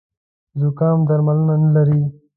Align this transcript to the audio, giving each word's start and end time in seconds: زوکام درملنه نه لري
زوکام 0.59 0.99
درملنه 1.07 1.55
نه 1.61 1.69
لري 1.75 2.03